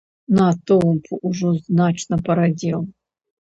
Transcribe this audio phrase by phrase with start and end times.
[0.37, 2.79] Натоўп ужо значна парадзеў.